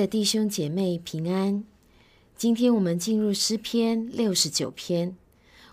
[0.00, 1.62] 的弟兄姐妹平安，
[2.34, 5.14] 今天我们进入诗篇六十九篇，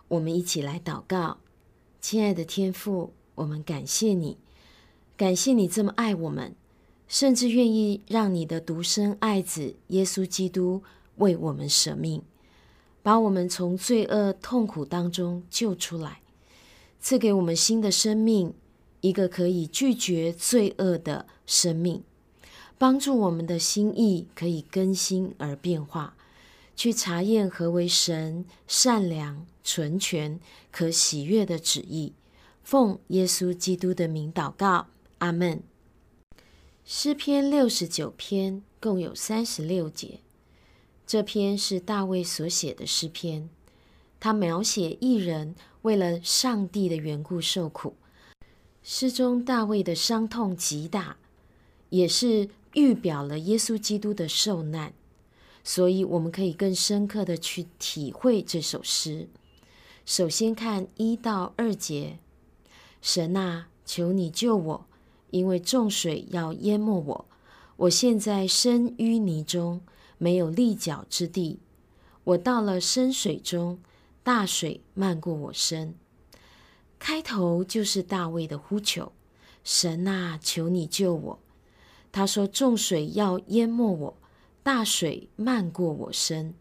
[0.10, 1.38] 我们一起来祷告。
[2.02, 4.38] 亲爱的天父，我们感谢你，
[5.16, 6.54] 感谢你这么爱我们，
[7.08, 10.84] 甚至愿意让你的独生爱子耶稣基督
[11.16, 12.22] 为我们舍命，
[13.02, 16.20] 把我们从罪恶痛苦当中救出来，
[17.00, 18.54] 赐给我们新的生命，
[19.00, 22.04] 一个可以拒绝罪恶的生命。
[22.80, 26.16] 帮助我们的心意可以更新而变化，
[26.76, 32.14] 去查验何为神善良、纯全、可喜悦的旨意。
[32.62, 34.86] 奉耶稣基督的名祷告，
[35.18, 35.64] 阿门。
[36.86, 40.20] 诗篇六十九篇共有三十六节，
[41.08, 43.50] 这篇是大卫所写的诗篇，
[44.20, 47.96] 他描写一人为了上帝的缘故受苦。
[48.84, 51.18] 诗中大卫的伤痛极大，
[51.90, 52.50] 也是。
[52.78, 54.94] 预表了耶稣基督的受难，
[55.64, 59.28] 所以我们可以更深刻的去体会这首诗。
[60.06, 62.20] 首先看一到二节：
[63.02, 64.86] 神啊，求你救我，
[65.32, 67.26] 因为众水要淹没我，
[67.78, 69.82] 我现在深淤泥中，
[70.20, 71.58] 没有立脚之地。
[72.26, 73.80] 我到了深水中，
[74.22, 75.96] 大水漫过我身。
[77.00, 79.12] 开头就是大卫的呼求：
[79.64, 81.40] 神啊，求你救我。
[82.18, 84.18] 他说：“众水要淹没我，
[84.64, 86.56] 大水漫过我身。”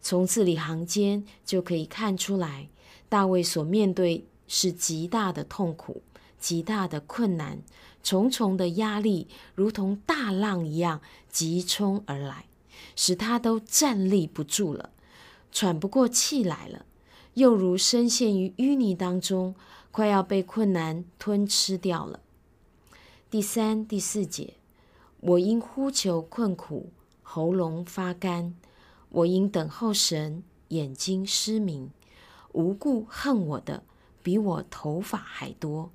[0.00, 2.70] 从字里行间就可以看出来，
[3.10, 6.00] 大卫所面对是极大的痛苦、
[6.38, 7.58] 极大的困难、
[8.02, 12.46] 重重的压力，如同大浪一样急冲而来，
[12.96, 14.88] 使他都站立不住了，
[15.52, 16.86] 喘不过气来了，
[17.34, 19.54] 又如深陷于淤泥当中，
[19.90, 22.20] 快要被困难吞吃掉了。
[23.28, 24.54] 第三、第四节。
[25.26, 26.92] 我因呼求困苦，
[27.22, 28.52] 喉咙发干；
[29.08, 31.90] 我因等候神，眼睛失明。
[32.52, 33.84] 无故恨我的，
[34.22, 35.88] 比我头发还多；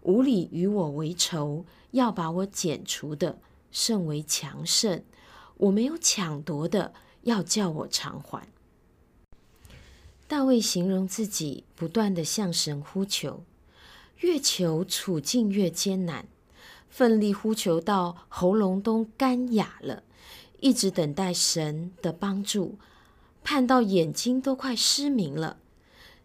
[0.00, 3.38] 无理与我为仇，要把我剪除的，
[3.70, 5.04] 甚为强盛。
[5.58, 8.48] 我没有抢夺的，要叫我偿还。
[10.26, 13.44] 大卫形容自己不断地向神呼求，
[14.20, 16.26] 越求处境越艰难。
[16.90, 20.02] 奋力呼求到喉咙都干哑了，
[20.58, 22.78] 一直等待神的帮助，
[23.42, 25.56] 盼到眼睛都快失明了。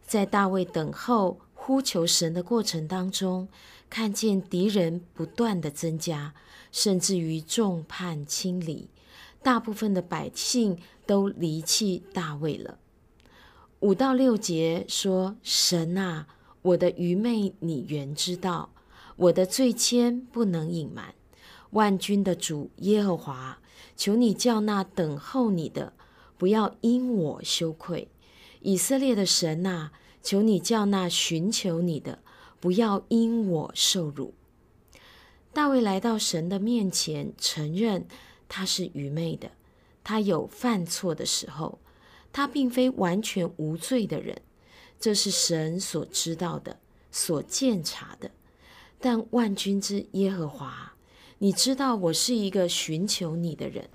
[0.06, 3.48] 在大卫等候呼求神的过程当中，
[3.90, 6.34] 看见敌人不断的增加，
[6.72, 8.90] 甚至于众叛亲离，
[9.42, 12.80] 大部分的百姓都离弃大卫了。
[13.80, 16.28] 五到六节说：“神啊，
[16.62, 18.72] 我的愚昧你原知道。”
[19.18, 21.16] 我的罪愆不能隐瞒，
[21.72, 23.59] 万军的主耶和华，
[23.96, 25.94] 求你叫那等候你的
[26.38, 28.08] 不要因我羞愧；
[28.62, 32.20] 以色列的神呐，求你叫那寻求你的
[32.59, 34.34] 不要因我受辱。
[35.54, 38.06] 大卫来到神的面前，承认
[38.50, 39.52] 他是愚昧的，
[40.04, 41.80] 他有犯错的时候，
[42.34, 44.42] 他并非完全无罪的人，
[45.00, 48.31] 这是神所知道的，所鉴察的。
[49.06, 50.96] 但万军之耶和华，
[51.38, 53.88] 你知道我是一个寻求你的人，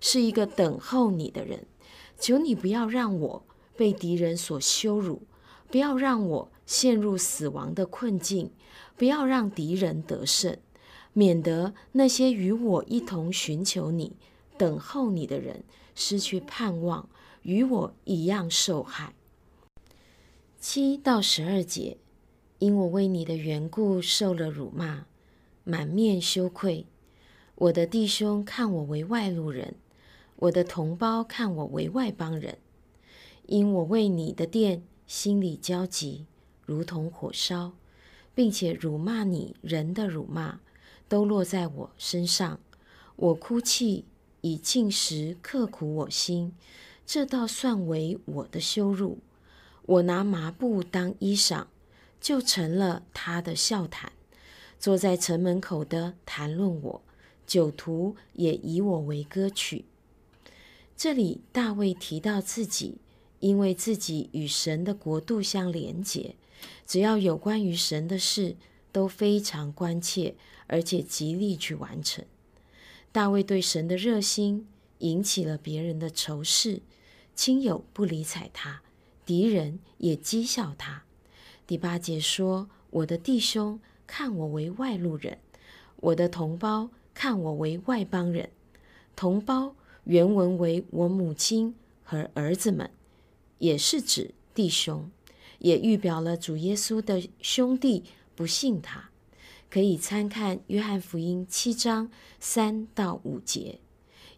[0.00, 1.66] 是一个等候你的人。
[2.16, 3.44] 求你不要让我
[3.76, 5.22] 被敌人所羞辱，
[5.68, 8.52] 不要让我陷入死亡的困境，
[8.96, 10.56] 不要让敌人得胜，
[11.12, 14.14] 免得那些与我一同寻求你、
[14.56, 15.64] 等候你的人
[15.96, 17.08] 失去盼望，
[17.42, 19.12] 与我一样受害。
[20.60, 21.96] 七到十二节。
[22.62, 25.06] 因我为你的缘故受了辱骂，
[25.64, 26.86] 满面羞愧。
[27.56, 29.74] 我的弟兄看我为外路人，
[30.36, 32.58] 我的同胞看我为外邦人。
[33.48, 36.26] 因我为你的殿心里焦急，
[36.64, 37.72] 如同火烧，
[38.32, 40.60] 并且辱骂你人的辱骂
[41.08, 42.60] 都落在我身上。
[43.16, 44.04] 我哭泣，
[44.40, 46.54] 以进食刻苦我心，
[47.04, 49.18] 这倒算为我的羞辱。
[49.84, 51.66] 我拿麻布当衣裳。
[52.22, 54.12] 就成了他的笑谈，
[54.78, 57.02] 坐在城门口的谈论我，
[57.46, 59.84] 酒徒也以我为歌曲。
[60.96, 62.98] 这里大卫提到自己，
[63.40, 66.36] 因为自己与神的国度相连结，
[66.86, 68.54] 只要有关于神的事，
[68.92, 70.36] 都非常关切，
[70.68, 72.24] 而且极力去完成。
[73.10, 76.82] 大卫对神的热心，引起了别人的仇视，
[77.34, 78.82] 亲友不理睬他，
[79.26, 81.02] 敌人也讥笑他。
[81.66, 85.38] 第八节说：“我的弟兄看我为外路人，
[85.96, 88.50] 我的同胞看我为外邦人。
[89.14, 89.74] 同胞
[90.04, 92.90] 原文为我母亲和儿子们，
[93.58, 95.10] 也是指弟兄，
[95.60, 98.04] 也预表了主耶稣的兄弟
[98.34, 99.10] 不信他。
[99.70, 103.78] 可以参看约翰福音七章三到五节。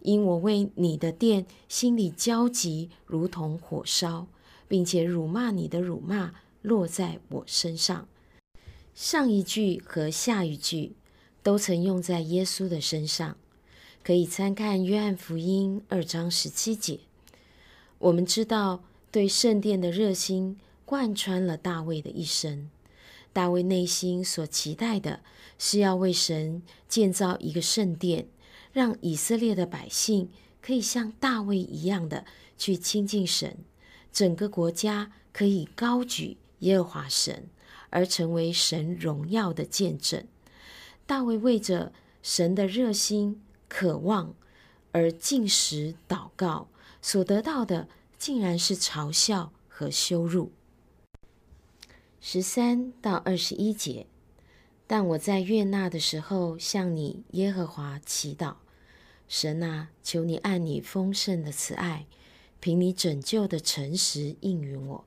[0.01, 4.27] 因我为你的殿心里焦急，如同火烧，
[4.69, 8.09] 并且辱骂你的辱骂落在我身上。
[8.95, 10.95] 上一句和下一句
[11.43, 13.37] 都曾用在耶稣的身上，
[14.03, 17.01] 可以参看约翰福音二章十七节。
[17.99, 18.83] 我们知道，
[19.13, 22.71] 对圣殿的热心贯穿了大卫的一生。
[23.35, 25.21] 大卫内心所期待的
[25.59, 28.29] 是要为神建造一个圣殿。
[28.73, 32.25] 让以色列的百姓可以像大卫一样的
[32.59, 33.59] 去亲近神，
[34.13, 37.49] 整个国家可以高举耶和华神，
[37.89, 40.27] 而成为神荣耀的见证。
[41.07, 44.35] 大卫为着神的热心渴望
[44.93, 46.69] 而进食祷告，
[47.01, 47.89] 所得到的
[48.19, 50.53] 竟然是嘲笑和羞辱。
[52.21, 54.07] 十三到二十一节，
[54.87, 58.55] 但我在悦纳的时候向你耶和华祈祷。
[59.29, 62.07] 神啊，求你按你丰盛的慈爱，
[62.61, 65.05] 凭你拯救的诚实应允我。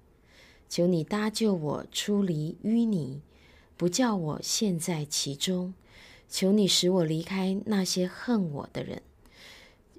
[0.70, 3.22] 求你搭救我出离淤泥，
[3.76, 5.74] 不叫我陷在其中。
[6.30, 9.02] 求你使我离开那些恨我的人，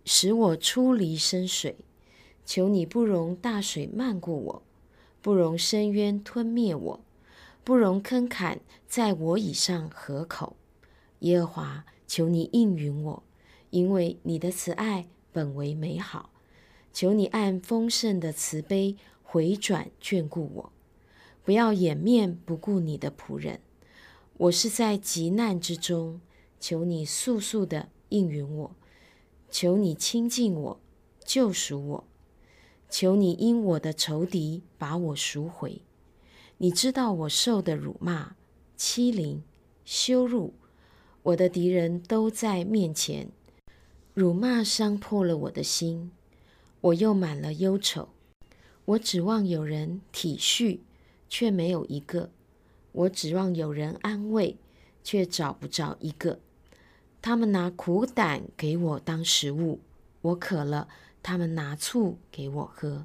[0.05, 1.77] 使我出离深水。
[2.45, 4.63] 求你不容大水漫过我，
[5.21, 7.01] 不容深渊吞灭我，
[7.65, 10.57] 不容坑坎在我以上合口。
[11.21, 13.23] 耶和华，求你应允我。
[13.71, 16.31] 因为你的慈爱本为美好，
[16.93, 18.97] 求你按丰盛的慈悲
[19.31, 20.73] 回转眷顾我，
[21.45, 23.61] 不要掩面不顾你的仆人。
[24.39, 26.23] 我是在急难之中，
[26.59, 28.75] 求你速速的应允我，
[29.51, 30.81] 求你亲近我，
[31.23, 32.05] 救赎我，
[32.89, 35.83] 求你因我的仇敌把我赎回。
[36.57, 38.35] 你知道我受的辱骂、
[38.79, 39.43] 欺凌、
[39.85, 40.55] 羞辱，
[41.23, 43.29] 我的敌人都在面前。
[44.15, 46.13] 辱骂伤破了我的心，
[46.81, 48.09] 我又满了忧愁。
[48.89, 50.79] 我指望有人体恤，
[51.29, 52.31] 却没有一个；
[52.93, 54.57] 我指望有人安慰，
[55.05, 56.41] 却找不着一个。
[57.21, 59.81] 他们拿苦胆给我当食物，
[60.23, 60.89] 我渴了，
[61.23, 63.05] 他们拿醋给我喝。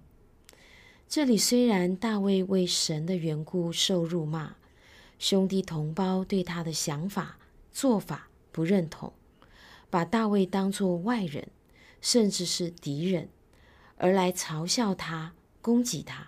[1.09, 4.55] 这里虽然大卫为神的缘故受辱骂，
[5.19, 7.37] 兄弟同胞对他的想法、
[7.73, 9.11] 做法不认同。
[9.89, 11.49] 把大卫当作外人，
[11.99, 13.27] 甚至是敌人，
[13.97, 15.33] 而来嘲笑他、
[15.63, 16.27] 攻击他。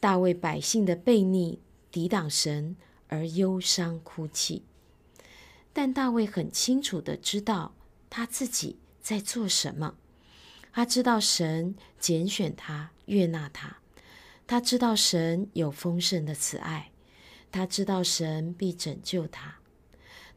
[0.00, 1.60] 大卫百姓的悖逆、
[1.90, 2.74] 抵挡神
[3.08, 4.62] 而忧伤哭泣。
[5.74, 7.74] 但大卫很清楚的知道
[8.08, 9.96] 他自己在做什么。
[10.72, 13.76] 他知道神拣选他、悦纳他。
[14.46, 16.90] 他知道神有丰盛的慈爱。
[17.52, 19.58] 他知道神必拯救他。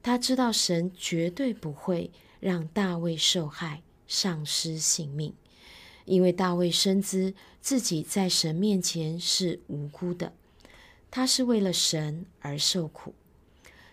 [0.04, 2.12] 他知道神绝对不会。
[2.40, 5.34] 让大卫受害，丧失性命，
[6.08, 10.34] 因为大卫深知自己在神面前是无辜的，
[11.12, 13.14] 他是为了神而受苦，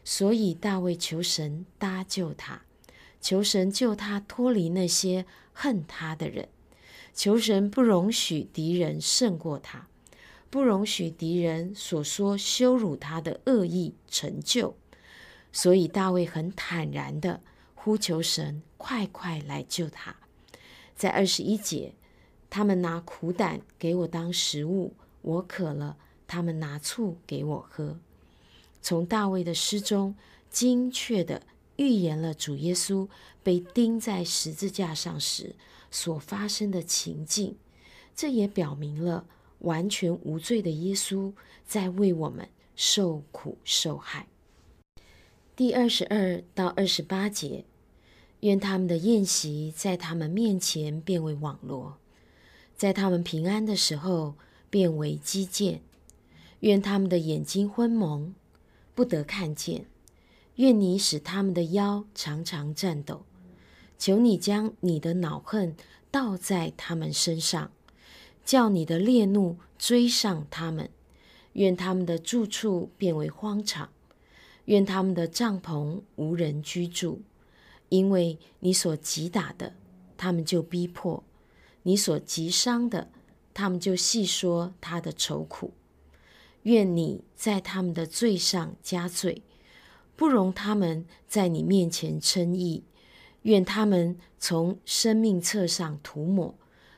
[0.03, 2.63] 所以大卫求神搭救他，
[3.21, 6.49] 求神救他脱离那些恨他的人，
[7.13, 9.89] 求神不容许敌人胜过他，
[10.49, 14.77] 不容许敌人所说羞辱他的恶意成就，
[15.53, 17.43] 所以大卫很坦然的。
[17.77, 20.17] 呼求神快快来救他。
[20.97, 21.93] 在二十一节，
[22.55, 24.93] 他们拿苦胆给我当食物，
[25.23, 25.97] 我渴了，
[26.29, 27.99] 他们拿醋给我喝。
[28.81, 30.15] 从大卫的诗中，
[30.51, 31.43] 精确地
[31.75, 33.09] 预言了主耶稣
[33.43, 35.57] 被钉在十字架上时
[35.91, 37.57] 所发生的情境。
[38.15, 39.27] 这也表明了
[39.59, 41.33] 完全无罪的耶稣
[41.67, 44.29] 在为我们受苦受害。
[45.57, 47.65] 第二十二到二十八节。
[48.43, 51.97] 愿他们的宴席在他们面前变为网络，
[52.77, 54.35] 在他们平安的时候
[54.69, 55.81] 变为机槛。
[56.61, 58.35] 愿他们的眼睛昏蒙，
[58.95, 59.87] 不得看见。
[60.57, 63.25] 愿你使他们的腰常常颤抖。
[63.99, 65.77] 求你将你的恼恨
[66.11, 67.71] 倒在他们身上，
[68.45, 70.91] 叫你的烈怒追上他们。
[71.53, 73.91] 愿他们的住处变为荒场，
[74.65, 77.23] 愿他们的帐篷无人居住。
[77.91, 79.75] 因为你所击打的，
[80.17, 81.23] 他们就逼迫；
[81.85, 83.11] 你所击伤的，
[83.55, 85.73] 他们就细说他的愁苦。
[86.65, 89.43] 愿你在他们的罪上加罪，
[90.17, 92.85] 不容他们在你面前称义。
[93.43, 96.55] 愿他们从生命册上涂抹，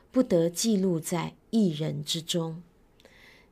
[0.09, 2.63] 不得记录在一人之中。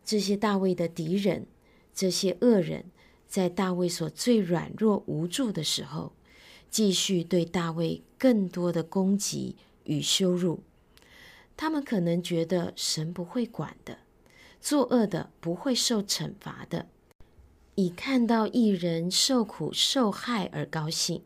[0.05, 1.47] 这些大卫的敌人，
[1.93, 2.85] 这些恶人，
[3.27, 6.13] 在大卫所最软弱无助的时候，
[6.69, 10.61] 继续对大卫更多的攻击与羞辱。
[11.57, 13.99] 他们可能觉得神不会管的，
[14.59, 16.87] 作恶的不会受惩罚的，
[17.75, 21.23] 以看到一人受苦受害而高兴。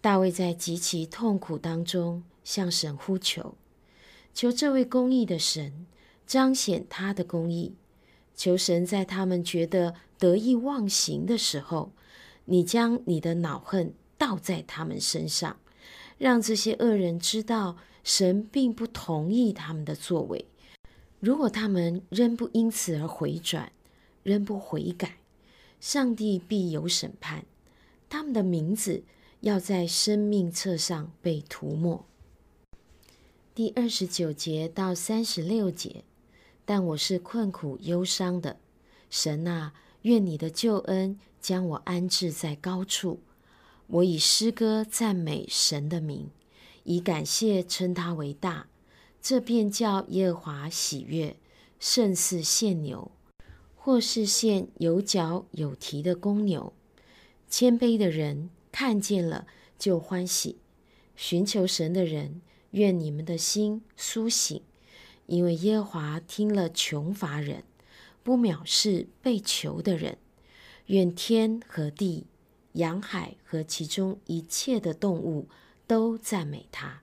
[0.00, 3.56] 大卫在极其痛苦当中向神呼求，
[4.32, 5.86] 求这位公义的神
[6.26, 7.74] 彰显他的公义。
[8.34, 11.90] 求神在他们觉得得意忘形的时候，
[12.44, 15.58] 你将你的恼恨倒在他们身上，
[16.18, 20.46] 让这些恶人知道神并不同意他们的作为。
[21.20, 23.72] 如果他们仍不因此而回转，
[24.22, 25.18] 仍不悔改，
[25.80, 27.44] 上帝必有审判，
[28.08, 29.02] 他们的名字
[29.40, 32.04] 要在生命册上被涂抹。
[33.54, 36.04] 第二十九节到三十六节。
[36.68, 38.56] 但我是困苦忧伤的，
[39.08, 43.20] 神啊，愿你的救恩将我安置在高处。
[43.88, 46.30] 我以诗歌赞美神的名，
[46.82, 48.66] 以感谢称他为大。
[49.22, 51.36] 这便叫耶和华喜悦，
[51.78, 53.10] 胜似献牛，
[53.74, 56.72] 或是献有角有蹄的公牛。
[57.48, 59.46] 谦卑的人看见了
[59.78, 60.58] 就欢喜，
[61.14, 62.40] 寻求神的人，
[62.72, 64.60] 愿你们的心苏醒。
[65.26, 67.64] 因为耶和华听了穷乏人，
[68.22, 70.18] 不藐视被求的人。
[70.86, 72.26] 愿天和地、
[72.76, 75.48] 洋海和其中一切的动物
[75.86, 77.02] 都赞美他，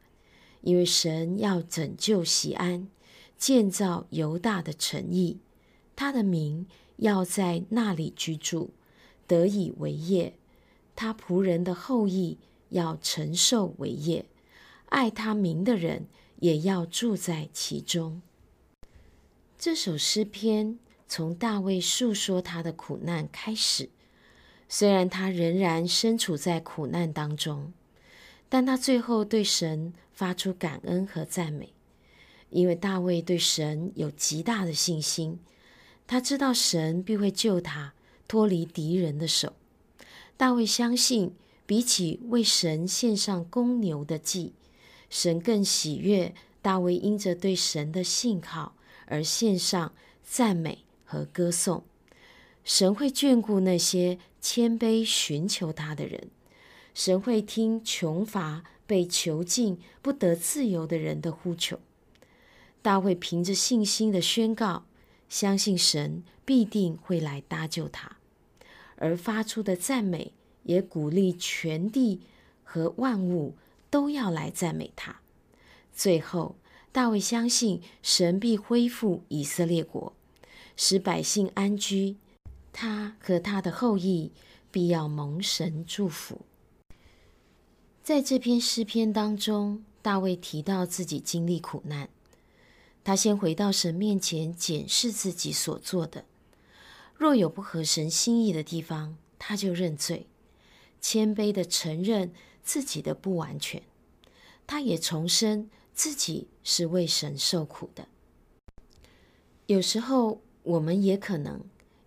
[0.62, 2.88] 因为神要拯救锡安，
[3.38, 5.38] 建造犹大的城邑，
[5.96, 6.66] 他的名
[6.98, 8.72] 要在那里居住，
[9.28, 10.34] 得以为业。
[10.96, 12.40] 他仆人的后裔
[12.70, 14.26] 要承受为业，
[14.90, 16.08] 爱他名的人。
[16.40, 18.22] 也要住在其中。
[19.58, 20.78] 这首诗篇
[21.08, 23.88] 从大卫述说他的苦难开始，
[24.68, 27.74] 虽然他仍然身处在苦难当中，
[28.50, 31.74] 但他最后对神发出感恩和赞美，
[32.50, 35.40] 因为大卫对神有极大的信心，
[36.08, 37.94] 他知道神必会救他
[38.28, 39.54] 脱离敌人的手。
[40.36, 44.54] 大卫相信，比起为神献上公牛的祭，
[45.10, 49.94] 神更喜悦大卫因着对神的信靠而献上
[50.24, 51.84] 赞美和歌颂。
[52.64, 56.30] 神会眷顾那些谦卑寻求他的人，
[56.94, 61.80] 神会听穷乏被囚禁不得自由的人的呼求。
[62.82, 64.86] 大卫凭着信心的宣告，
[65.30, 68.18] 相信神必定会来搭救他，
[68.98, 72.22] 而发出的赞美也鼓励全地
[72.64, 73.56] 和万物。
[73.94, 75.20] 都要来赞美他。
[75.94, 76.56] 最后，
[76.92, 80.14] 大卫相信神必恢复以色列国，
[80.76, 82.16] 使百姓安居。
[82.74, 84.34] 他和他的后裔
[84.70, 86.42] 必要蒙神祝福。
[88.04, 92.10] 在这篇诗篇当中，大卫提到自己经历苦难，
[93.06, 96.26] 他先回到神面前检视自己所做的，
[97.16, 100.28] 若有不合神心意的地方，他就认罪，
[101.00, 102.34] 谦卑的承认。
[102.66, 103.84] 自己的不完全，
[104.66, 108.08] 他也重申自己是为神受苦的。
[109.66, 111.60] 有时候，我们也可能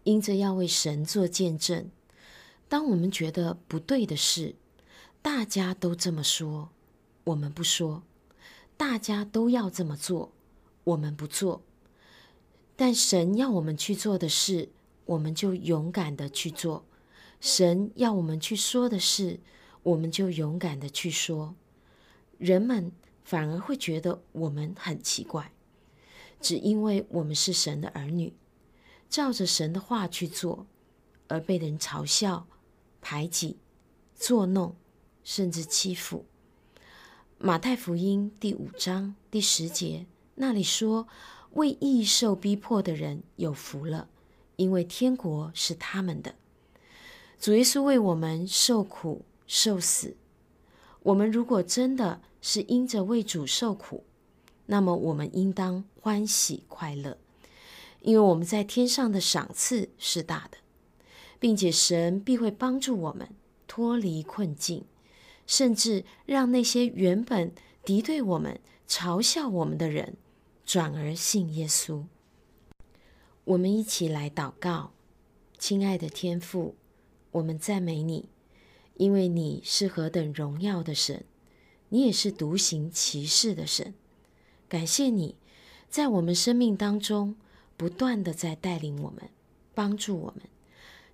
[0.06, 1.90] 因着要为神做见证，
[2.68, 4.54] 当我们觉得不对的事，
[5.20, 6.70] 大家都这么说，
[7.24, 8.02] 我们不说；
[8.76, 10.30] 大家都要这么做，
[10.84, 11.60] 我们不做。
[12.76, 14.68] 但神要我们去做的事，
[15.06, 16.84] 我们就勇敢的去做；
[17.40, 19.40] 神要我们去说的事，
[19.82, 21.56] 我们就勇敢的去说，
[22.38, 22.92] 人们
[23.24, 25.50] 反而会觉得我们很奇怪，
[26.40, 28.32] 只因为我们是神的儿女，
[29.08, 30.66] 照着神的话去做，
[31.28, 32.46] 而被人嘲笑、
[33.00, 33.56] 排挤、
[34.14, 34.74] 作弄，
[35.22, 36.24] 甚至欺负。
[37.38, 41.06] 马太福音第五章第十节那里说
[41.54, 44.08] ：“为义受逼迫的人有福了，
[44.56, 46.34] 因为天国是他们的。”
[47.40, 49.24] 主耶稣为我们受苦。
[49.48, 50.16] 受死，
[51.04, 54.02] 我们如果真的是因着为主受苦，
[54.66, 57.16] 那么我们应当欢喜快乐，
[58.06, 60.58] 因为我们在天上的赏赐是大的，
[61.40, 63.28] 并且神必会帮助我们
[63.66, 64.84] 脱离困境，
[65.44, 67.52] 甚至让那些原本
[67.84, 70.14] 敌对我们、嘲笑我们的人
[70.64, 72.04] 转而信耶稣。
[73.42, 74.92] 我们一起来祷告，
[75.58, 76.76] 亲爱的天父，
[77.32, 78.28] 我们赞美你。
[78.94, 81.24] 因为你是何等荣耀的神，
[81.88, 83.94] 你也是独行其事的神。
[84.68, 85.34] 感谢你
[85.88, 87.34] 在我们生命当中
[87.76, 89.28] 不断地在带领我们，
[89.74, 90.42] 帮助我们。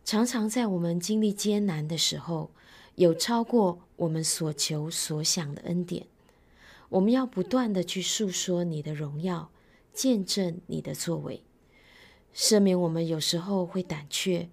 [0.05, 2.51] 常常在我们经历艰难的时候，
[2.97, 6.07] 有超过我们所求所想的恩典。
[6.89, 9.51] 我们要不断地去诉说你的荣耀，
[9.95, 11.43] 见证你的作为，
[12.35, 14.51] 赦免我们有时候会胆怯，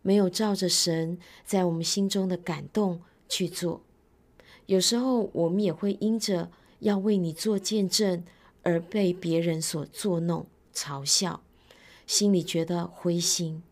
[0.00, 3.82] 没有照着神在我们心中的感动去做。
[4.66, 8.24] 有时候我们也会因着要为你做见证
[8.62, 11.42] 而被别人所作弄、嘲笑，
[12.06, 13.62] 心里觉得灰心。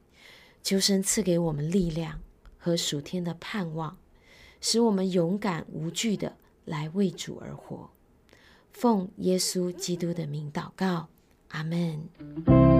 [0.63, 2.21] 求神赐给我们力量
[2.59, 3.97] 和属天的盼望，
[4.61, 7.91] 使我们勇敢无惧的来为主而活。
[8.73, 11.09] 奉耶稣基督的名祷告，
[11.49, 12.80] 阿门。